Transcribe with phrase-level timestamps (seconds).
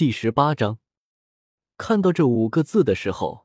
[0.00, 0.78] 第十八章，
[1.76, 3.44] 看到这五个字的时候，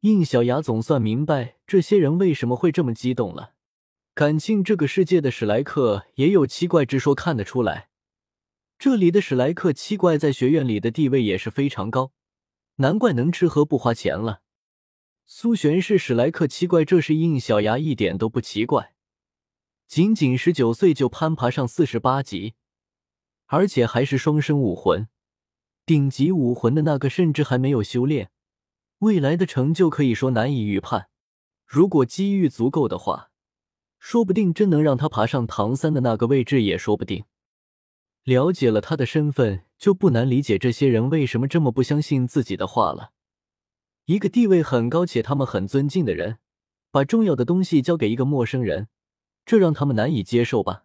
[0.00, 3.54] 应小牙总算明白这些人为什么会这么激动了。
[4.12, 7.90] 感情这个世界的史莱克也有七怪之说，看得出来，
[8.76, 12.10] 这里的史莱克七怪在学院里的地位也是非常高，
[12.78, 14.42] 难怪能吃喝不花钱了。
[15.26, 18.96] 苏璇是史莱克七怪，这是应小牙一点都不奇怪。
[19.86, 22.54] 仅仅十九岁就攀爬上四十八级，
[23.46, 25.06] 而且还是双生武魂，
[25.88, 28.30] 顶级武魂的那个甚至还没有修炼，
[28.98, 31.08] 未来的成就可以说难以预判。
[31.64, 33.30] 如果机遇足够的话，
[33.98, 37.24] 说不定真能让他爬上唐三的那个位置也说不定。
[38.24, 43.12] 了解了他的身份，就不难理解这些人为什么这么不相信自己的话了。
[44.04, 46.36] 一个地位很高且他们很尊敬的人，
[46.90, 48.88] 把重要的东西交给一个陌生人。
[49.46, 50.84] 这让他们难以接受吧？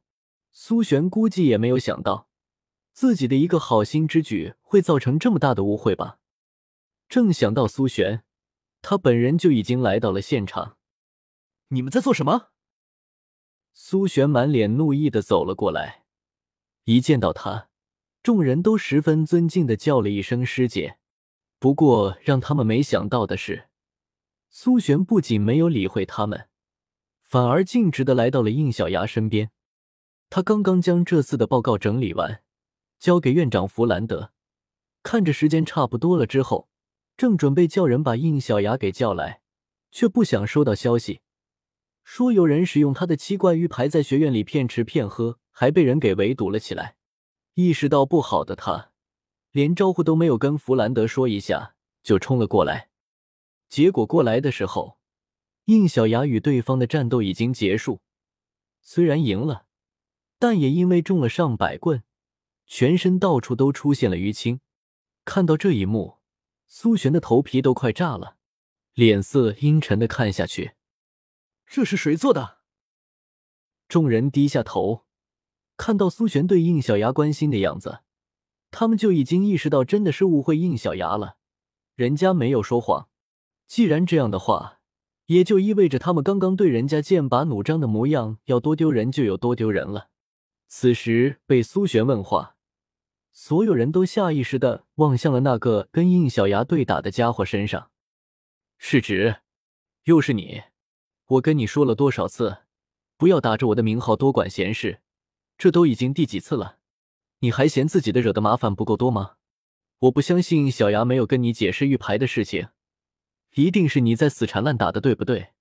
[0.54, 2.30] 苏璇估计也没有想到，
[2.94, 6.20] 自己的一个好心之举会造成这么大的误会吧。
[7.10, 8.24] 正想到苏璇，
[8.82, 10.78] 他本人就已经来到了现场。
[11.70, 12.50] 你们在做什么？
[13.74, 16.04] 苏璇满脸怒意的走了过来，
[16.84, 17.70] 一见到他，
[18.22, 21.00] 众人都十分尊敬的叫了一声师姐。
[21.58, 23.70] 不过让他们没想到的是，
[24.50, 26.50] 苏璇不仅没有理会他们。
[27.24, 29.50] 反而径直的来到了应小牙身边，
[30.30, 32.43] 他刚刚将这次的报告整理完，
[33.04, 34.32] 交给院长弗兰德，
[35.04, 36.70] 看着时间差不多了之后，
[37.18, 39.42] 正准备叫人把应小牙给叫来，
[39.92, 41.20] 却不想收到消息，
[42.06, 46.96] 说有人使用他的七怪玉牌在学院里骗吃骗喝，还被人给围堵了起来。
[47.56, 48.92] 意识到不好的他，
[49.52, 52.88] 连招呼都没有跟弗兰德说一下，就冲了过来。
[53.68, 54.98] 结果过来的时候。
[55.66, 58.00] 应小牙与对方的战斗已经结束，
[58.82, 59.66] 虽然赢了，
[60.40, 62.04] 但也因为中了上百棍，
[62.76, 64.60] 全身到处都出现了淤青。
[65.26, 66.18] 看到这一幕，
[66.66, 68.38] 苏璇的头皮都快炸了，
[68.96, 70.72] 脸色阴沉的看下去。
[71.68, 72.58] 这是谁做的？
[73.88, 75.06] 众人低下头，
[75.78, 78.00] 看到苏璇对应小牙关心的样子，
[78.72, 81.38] 他们就已经意识到真的是误会应小牙了。
[81.94, 83.08] 人家没有说谎，
[83.68, 84.80] 既然这样的话。
[85.28, 90.10] 也就意味着他们刚刚对人家剑拔弩张的模样，要多丢人就有多丢人了。
[90.68, 92.53] 此时被苏璇问话，
[93.36, 97.90] 所有人都下意识的望向了那个跟应小牙对打的家伙身上。
[98.78, 99.38] 世侄，
[100.04, 100.62] 又是你！
[101.26, 102.60] 我跟你说了多少次，
[103.18, 105.02] 不要打着我的名号多管闲事，
[105.58, 106.78] 这都已经第几次了？
[107.40, 109.38] 你还嫌自己的惹的麻烦不够多吗？
[109.98, 112.70] 我不相信小牙没有跟你解释玉牌的事情。
[113.56, 115.54] 一定是你在死缠烂打的，对不对？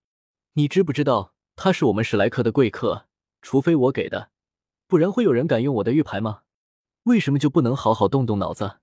[0.53, 3.07] 你知不知道他是我们史莱克的贵客？
[3.41, 4.31] 除非我给的，
[4.87, 6.42] 不然会有人敢用我的玉牌吗？
[7.05, 8.79] 为什么就不能好好动动脑子？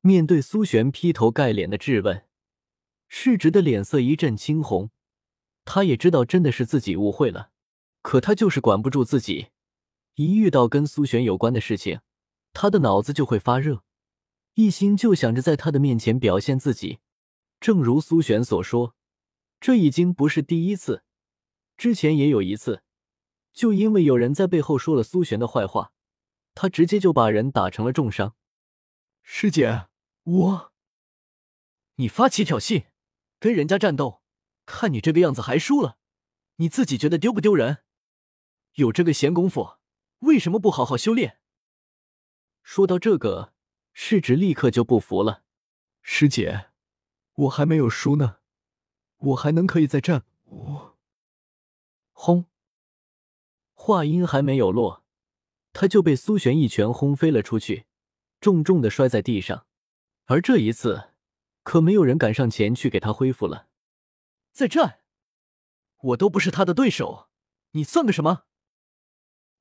[0.00, 2.26] 面对苏璇劈头盖脸的质问，
[3.06, 4.90] 世侄的脸色一阵青红。
[5.64, 7.50] 他也知道真的是自己误会了，
[8.02, 9.48] 可他就是管不住自己，
[10.14, 12.00] 一遇到跟苏璇有关的事情，
[12.52, 13.84] 他的脑子就会发热，
[14.54, 16.98] 一心就想着在他的面前表现自己。
[17.60, 18.96] 正如苏璇所说，
[19.60, 21.04] 这已经不是第一次，
[21.76, 22.82] 之前也有一次，
[23.52, 25.92] 就因为有人在背后说了苏璇的坏话，
[26.54, 28.34] 他直接就把人打成了重伤。
[29.22, 29.88] 师姐，
[30.24, 30.72] 我，
[31.96, 32.86] 你发起挑衅，
[33.38, 34.22] 跟人家战斗，
[34.66, 35.98] 看你这个样子还输了，
[36.56, 37.84] 你自己觉得丢不丢人？
[38.74, 39.78] 有这个闲工夫，
[40.20, 41.40] 为什么不好好修炼？
[42.62, 43.54] 说到这个，
[43.92, 45.44] 世侄立刻就不服了，
[46.02, 46.70] 师姐。
[47.34, 48.38] 我还没有输呢，
[49.16, 50.24] 我还能可以再战。
[50.44, 50.98] 我，
[52.12, 52.44] 轰！
[53.72, 55.04] 话音还没有落，
[55.72, 57.86] 他就被苏璇一拳轰飞了出去，
[58.40, 59.66] 重重的摔在地上。
[60.26, 61.10] 而这一次，
[61.62, 63.68] 可没有人敢上前去给他恢复了。
[64.52, 65.00] 再战？
[66.02, 67.28] 我都不是他的对手，
[67.72, 68.44] 你算个什么？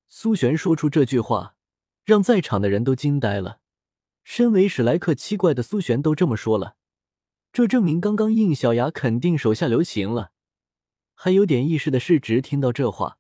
[0.07, 1.55] 苏璇说出这句话，
[2.03, 3.59] 让在场的人都惊呆了。
[4.23, 6.77] 身为史莱克七怪的苏璇都这么说了。
[7.51, 10.31] 这证明刚刚应小牙肯定手下留情了。
[11.13, 13.19] 还有点意识的世侄听到这话，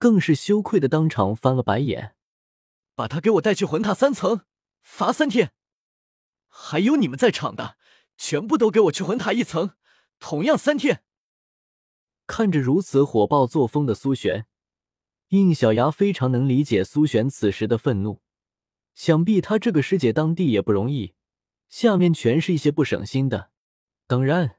[0.00, 2.16] 更是羞愧的当场翻了白眼。
[2.94, 4.40] 把他给我带去魂塔三层，
[4.80, 5.52] 罚三天。
[6.48, 7.76] 还有你们在场的，
[8.16, 9.74] 全部都给我去魂塔一层，
[10.18, 11.04] 同样三天。
[12.26, 14.46] 看着如此火爆作风的苏璇，
[15.28, 18.22] 应小牙非常能理解苏璇此时的愤怒。
[18.94, 21.14] 想必他这个师姐当地也不容易。
[21.68, 23.50] 下面全是一些不省心的，
[24.06, 24.56] 当然，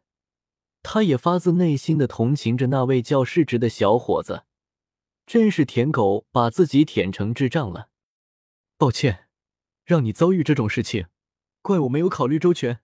[0.84, 4.44] 他也发自内心的同情着那位叫世侄的小伙子，
[5.32, 7.90] 真是舔狗把自己舔成智障了。
[8.78, 9.30] 抱歉，
[9.86, 11.08] 让你遭遇这种事情，
[11.62, 12.82] 怪我没有考虑周全。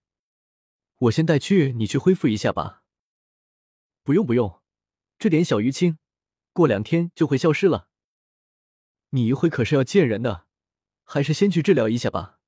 [1.00, 2.86] 我先带去你去恢复一下吧。
[4.02, 4.62] 不用不用，
[5.20, 5.98] 这点小淤青，
[6.54, 7.90] 过两天就会消失了。
[9.10, 10.48] 你一会可是要见人的，
[11.04, 12.40] 还是先去治疗一下吧。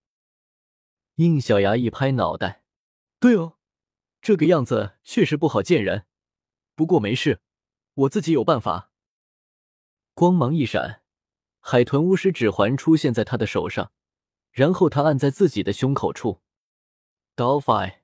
[1.16, 2.64] 应小牙一拍脑袋，
[3.20, 3.58] 对哦，
[4.22, 6.06] 这个样子确实不好见人。
[6.74, 7.42] 不过没事，
[7.96, 8.89] 我自己有办法。
[10.20, 11.02] 光芒一闪，
[11.62, 13.94] 海豚巫师指环出现在他的手上，
[14.52, 16.42] 然后他按在自己的胸口处。
[17.38, 18.00] Dolphin，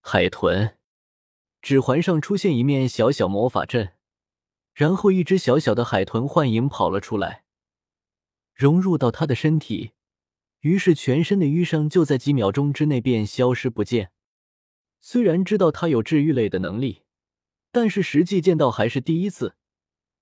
[0.00, 0.76] 海豚，
[1.60, 3.92] 指环上出现一面小小魔法阵，
[4.74, 7.44] 然后一只小小的海豚幻影跑了出来。
[8.56, 9.92] 融入到他的身体，
[10.62, 14.10] 于是全身的淤伤就在几秒钟之内便消失不见。
[14.98, 17.04] 虽然知道他有治愈类的能力，
[17.70, 19.54] 但是实际见到还是第一次。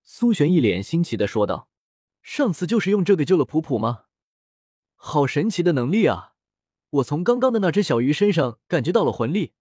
[0.03, 1.69] 苏璇一脸新奇的说道
[2.23, 4.05] ：“上次就是用这个救了普普吗？
[4.97, 6.35] 好神奇的能力啊！
[6.91, 9.53] 我从刚刚的那只小鱼身上感觉到了魂力，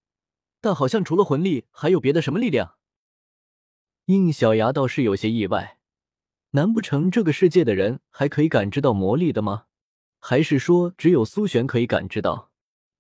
[0.60, 2.76] 但好像除了魂力，还有别的什么力量。”
[4.06, 5.80] 应小牙倒是有些意外。
[6.52, 9.66] 难不成这个世界的人还可以感知到魔力的吗？
[10.18, 12.52] 还是说只有苏璇可以感知到？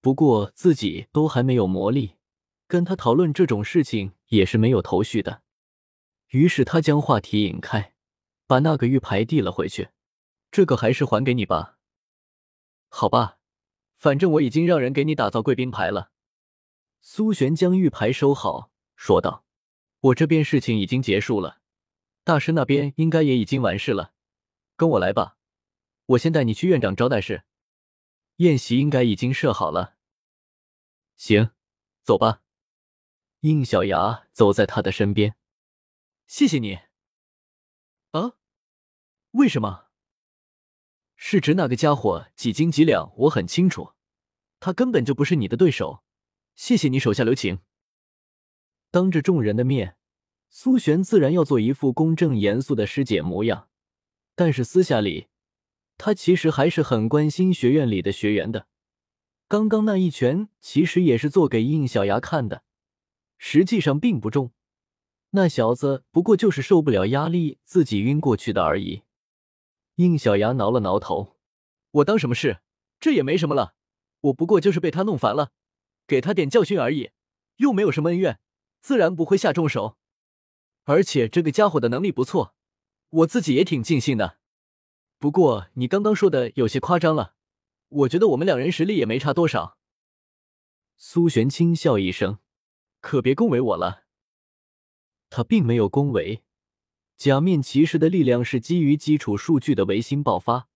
[0.01, 2.15] 不过自己都还没有魔力，
[2.67, 5.41] 跟他讨论这种事情也是没有头绪的。
[6.29, 7.93] 于是他将话题引开，
[8.45, 9.89] 把那个玉牌递了回去。
[10.51, 11.77] 这个还是还给你吧。
[12.87, 13.37] 好吧，
[13.97, 16.11] 反正我已经让人给你打造贵宾牌了。
[17.01, 19.45] 苏璇将玉牌收好，说道
[20.01, 21.61] ：“我这边事情已经结束了。”
[22.23, 24.13] 大师那边应该也已经完事了，
[24.75, 25.37] 跟我来吧，
[26.07, 27.43] 我先带你去院长招待室，
[28.35, 29.95] 宴席应该已经设好了。
[31.15, 31.51] 行，
[32.03, 32.41] 走吧。
[33.39, 35.35] 应小牙走在他的身边，
[36.29, 36.77] 谢谢你。
[38.11, 38.33] 啊？
[39.31, 39.87] 为什么？
[41.15, 43.11] 是指那个家伙几斤几两？
[43.21, 43.93] 我很清楚，
[44.59, 46.03] 他根本就不是你的对手。
[46.55, 47.61] 谢谢你手下留情。
[48.91, 49.97] 当着众人的面。
[50.51, 53.69] 苏璇自然要做一副公正严肃的师姐模样，
[54.35, 55.29] 但是私下里，
[55.97, 58.67] 她其实还是很关心学院里的学员的。
[59.47, 62.63] 刚刚那一拳其实也是做给应小牙看的，
[63.39, 64.51] 实际上并不重，
[65.31, 69.03] 那小子不过就是受不了压力自己晕过去的而已。
[69.95, 71.37] 应小牙挠了挠头
[71.91, 72.61] ：“我当什么事？
[72.99, 73.75] 这也没什么了，
[74.21, 75.51] 我不过就是被他弄烦了，
[76.07, 77.11] 给他点教训而已，
[77.57, 78.39] 又没有什么恩怨，
[78.81, 79.97] 自然不会下重手。”
[80.85, 82.55] 而且这个家伙的能力不错，
[83.09, 84.39] 我自己也挺尽兴的。
[85.19, 87.35] 不过你刚刚说的有些夸张了，
[87.89, 89.77] 我觉得我们两人实力也没差多少。
[90.97, 92.39] 苏璇轻笑一声
[92.99, 94.05] ：“可别恭维我了。”
[95.29, 96.43] 他并没有恭维。
[97.17, 100.69] 假面骑士的力量是基于基础数据的维新爆发，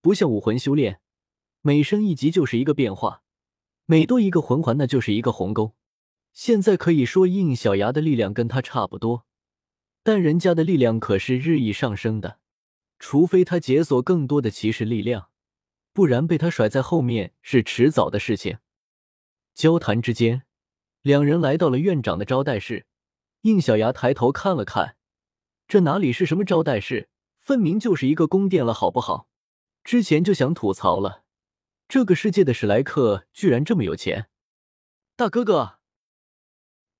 [0.00, 1.00] 不像武魂修炼，
[1.62, 3.22] 每升一级就是一个变化，
[3.86, 5.74] 每多一个魂环那就是一个鸿沟。
[6.32, 9.24] 现在可以说应小牙的力量跟他差不多。
[10.02, 12.40] 但人家的力量可是日益上升的，
[12.98, 15.30] 除非他解锁更多的骑士力量，
[15.92, 18.58] 不然被他甩在后面是迟早的事情。
[19.54, 20.42] 交谈之间，
[21.02, 22.86] 两人来到了院长的招待室。
[23.44, 24.96] 应小牙抬头看了看，
[25.68, 29.28] 这哪里是什么招待室，分明就是一个宫殿了，好不好？
[29.82, 31.24] 之前就想吐槽了，
[31.86, 34.30] 这个世界的史莱克居然这么有钱。
[35.14, 35.78] 大哥哥，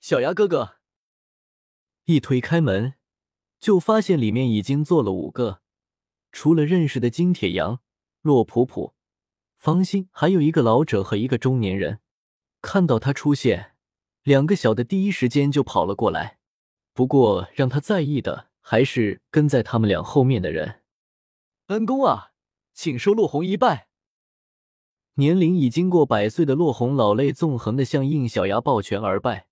[0.01, 0.77] 小牙哥哥。
[2.05, 2.93] 一推开门，
[3.59, 5.63] 就发现里面已经坐了五个，
[6.31, 7.81] 除了认识的金铁阳、
[8.21, 8.93] 洛普普、
[9.57, 12.01] 方心，还有一个老者和一个中年人。
[12.61, 13.74] 看到他出现，
[14.25, 16.39] 两个小的第一时间就跑了过来。
[16.93, 20.81] 不过让他在意的还是跟在他们俩后面的人。
[21.67, 22.33] 恩公啊，
[22.73, 23.89] 请受洛红一拜。
[25.15, 29.47] 年龄已经过百岁的洛红老泪纵横的向应小牙抱拳而拜，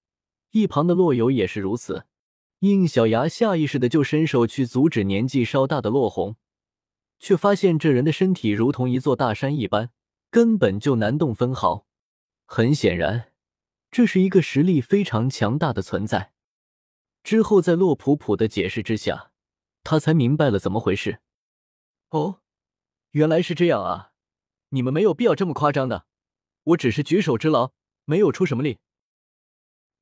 [0.50, 2.06] 一旁的洛友也是如此。
[2.60, 6.36] 应小牙下意识的就伸手去阻止年纪稍大的洛红，
[7.18, 9.90] 却发现这人的身体如同一座大山一般，
[10.30, 11.86] 根本就难动分毫。
[12.46, 13.31] 很显然，
[13.92, 16.32] 这是一个实力非常强大的存在。
[17.22, 19.32] 之后，在洛普普的解释之下，
[19.84, 21.20] 他才明白了怎么回事。
[22.08, 22.40] 哦，
[23.10, 24.12] 原来是这样啊！
[24.70, 26.06] 你们没有必要这么夸张的，
[26.64, 27.74] 我只是举手之劳，
[28.06, 28.78] 没有出什么力。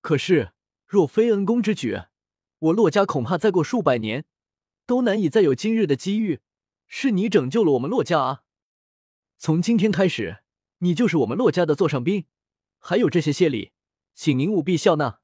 [0.00, 0.52] 可是，
[0.86, 2.02] 若非恩公之举，
[2.60, 4.24] 我洛家恐怕再过数百年，
[4.86, 6.40] 都难以再有今日的机遇。
[6.86, 8.42] 是你拯救了我们洛家啊！
[9.36, 10.44] 从今天开始，
[10.78, 12.26] 你就是我们洛家的座上宾。
[12.78, 13.72] 还有这些谢礼，
[14.22, 15.20] 请您务必笑纳。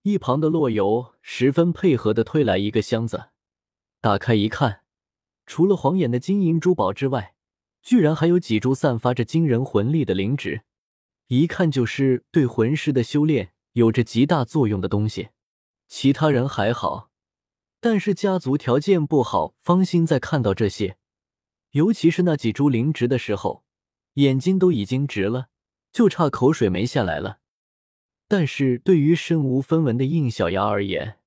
[0.00, 3.28] 一旁的洛游十分配合的推来一个箱子，
[4.00, 4.80] 打开一看，
[5.44, 7.34] 除了晃眼的金银珠宝之外，
[7.82, 10.62] 居然还有几株散发着惊人魂力的灵芝，
[11.26, 15.28] 一看就是对魂师的修炼有着极大作用的东西。
[15.86, 17.10] 其他人还好，
[17.78, 20.96] 但是家族条件不好，方心在看到这些，
[21.72, 23.64] 尤其是那几株灵植的时候，
[24.14, 25.48] 眼睛都已经直了，
[25.92, 27.40] 就差口水没下来了。
[28.28, 31.18] 但是对于身无分文的应小牙而言，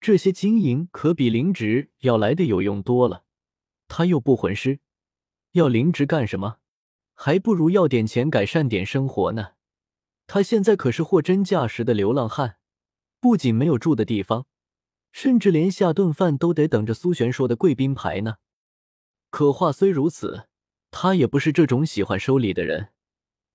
[0.00, 3.24] 这些金银可比灵芝要来的有用多了。
[3.88, 4.80] 他又不魂师，
[5.52, 6.58] 要灵芝干什么？
[7.14, 9.52] 还不如要点钱改善点生活呢。
[10.26, 12.56] 他现在可是货真价实的流浪汉。
[13.20, 14.46] 不仅没有住的地方，
[15.10, 18.36] 甚至连下顿饭都得等着苏璇说的贵宾牌呢。
[19.30, 20.48] 可话虽如此，
[20.90, 22.90] 他也不是这种喜欢收礼的人。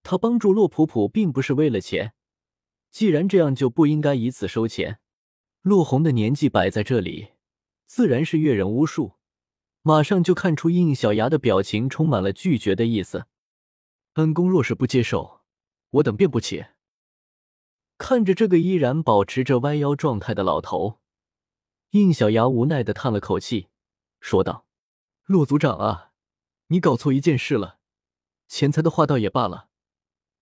[0.03, 2.13] 他帮助洛普普并不是为了钱，
[2.91, 4.99] 既然这样，就不应该以此收钱。
[5.61, 7.29] 洛红的年纪摆在这里，
[7.85, 9.13] 自然是阅人无数，
[9.81, 13.25] 马上就看出应小牙的表情充满了拒绝的意思。
[14.13, 15.41] 恩公若是不接受，
[15.91, 16.65] 我等便不起。
[17.97, 20.99] 看着这个依然保持着弯腰状态的老头，
[21.91, 23.67] 应小牙无奈的叹了口气，
[24.19, 24.65] 说道
[25.25, 26.11] ：“骆族长啊，
[26.67, 27.79] 你搞错一件事了。
[28.47, 29.69] 钱财的话倒也罢了，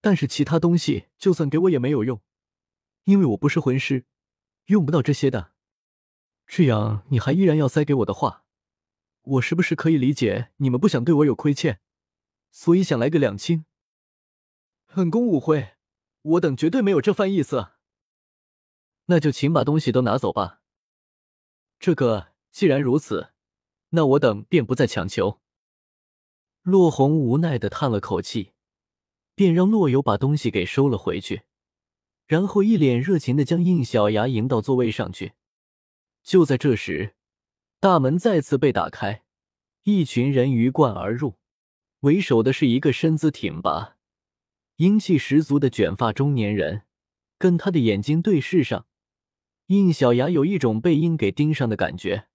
[0.02, 2.22] 但是其他东西就算给我也没有用，
[3.10, 4.06] 因为我不是魂师，
[4.66, 5.54] 用不到这些的。
[6.46, 8.46] 这样你还依然要塞给我的话，
[9.22, 11.82] 我是不是可以理解你们不想对我有亏欠，
[12.52, 13.66] 所以想来个两清？
[14.94, 15.74] 本公误会。”
[16.22, 17.70] 我等绝对没有这番意思，
[19.06, 20.62] 那就请把东西都拿走吧。
[21.80, 23.32] 这个既然如此，
[23.92, 25.40] 那我等便不再强求。
[26.62, 28.52] 洛红无奈的叹了口气，
[29.34, 31.44] 便让洛游把东西给收了回去，
[32.30, 35.34] 然后一脸热情的将应小牙迎到座位上去。
[36.22, 37.16] 就在这时，
[37.80, 39.24] 大门再次被打开，
[39.82, 41.40] 一群人鱼贯而入，
[42.02, 43.98] 为首的是一个身姿挺拔。
[44.76, 46.84] 英气十足的卷发中年人，
[47.40, 48.86] 跟他的眼睛对视上，
[49.66, 52.28] 应小牙有一种被鹰给盯上的感觉。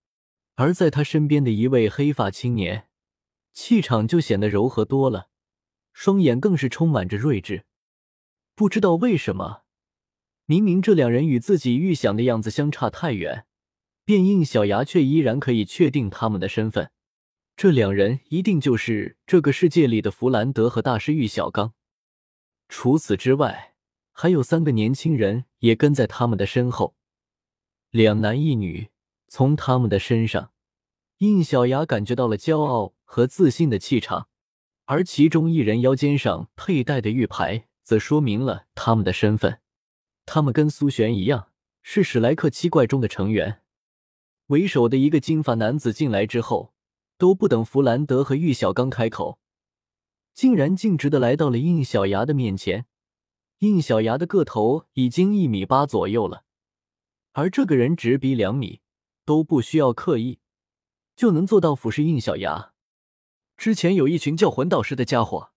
[0.57, 2.89] 而在他身边的一位黑发青年，
[3.53, 5.29] 气场就显得柔和多了，
[5.93, 7.65] 双眼更是充满着睿智。
[8.57, 9.64] 不知道为什么，
[10.47, 13.47] 明明这两人与自己预想的样子相差太远，
[14.05, 16.91] 便应小牙却依然可以确定他们的身份。
[17.57, 21.73] 这两人一定就是这个世界里的弗兰德和大师玉小刚。
[22.69, 23.75] 除此之外，
[24.13, 26.95] 还有三个年轻人也跟在他们的身后，
[27.91, 28.89] 两男一女。
[29.27, 30.53] 从他们的身上，
[31.19, 34.29] 应小牙感觉到了骄傲和自信的气场，
[34.85, 39.59] 而其中一人腰间上佩戴的玉牌，则说明了他们的身份。
[40.27, 41.51] 他们跟苏璇一样，
[41.83, 43.63] 是史莱克七怪中的成员。
[44.49, 46.75] 为首的一个金发男子进来之后，
[47.17, 49.39] 都不等弗兰德和玉小刚开口。
[50.35, 52.87] 竟然径直的来到了应小牙的面前，
[53.59, 56.45] 应小牙的个头已经一米八左右了，
[57.33, 58.81] 而这个人直逼两米，
[59.25, 60.41] 都不需要刻意，
[61.15, 62.73] 就能做到俯视应小牙。
[63.57, 65.53] 之前有一群叫魂导师的家伙，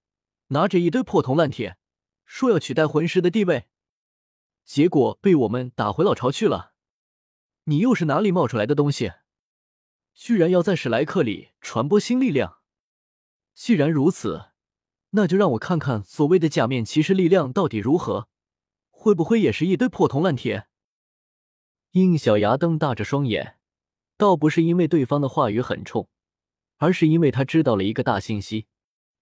[0.50, 1.78] 拿着一堆破铜烂铁，
[2.24, 3.66] 说要取代魂师的地位，
[4.68, 6.74] 结果被我们打回老巢去了。
[7.64, 9.14] 你又是哪里冒出来的东西？
[10.14, 12.58] 居然要在史莱克里传播新力量？
[13.56, 14.50] 既然如此。
[15.12, 18.28] 那就让我看看所谓的假面骑士力量到底如何，
[18.90, 20.68] 会不会也是一堆破铜烂铁？
[21.92, 23.58] 应小牙瞪大着双眼，
[24.18, 26.10] 倒不是因为对方的话语很冲，
[26.76, 28.68] 而是因为他知道了一个大信息：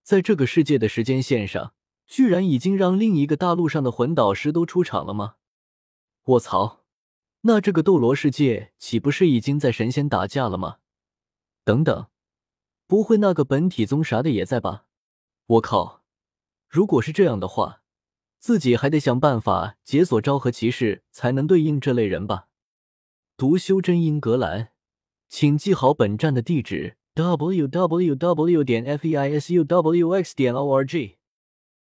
[0.02, 1.75] 在这个世界的时间线上，
[2.08, 5.36] 居然已经让另一个大陆上的魂导师都出场了吗？
[6.26, 6.84] 卧槽！
[7.42, 10.78] 那这个斗罗世界岂不是已经在神仙打架了吗？
[11.64, 12.08] 等等，
[12.88, 14.86] 不会那个本体宗啥的也在吧？
[15.46, 16.04] 我靠！
[16.68, 17.82] 如果是这样的话，
[18.40, 22.48] 自己还得想办法解锁昭和骑士，才能对应这类人吧？
[23.38, 24.70] 读修真英格兰，
[25.30, 28.64] 请记好本站的地址：w w w.
[28.64, 30.36] 点 f e i s u w x.
[30.36, 31.18] 点 o r g。